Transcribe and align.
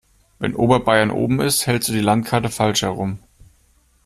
Wenn 0.39 0.55
Oberbayern 0.55 1.11
oben 1.11 1.39
ist, 1.41 1.67
hältst 1.67 1.89
du 1.89 1.93
die 1.93 1.99
Landkarte 1.99 2.49
falsch 2.49 2.81
herum. 2.81 3.19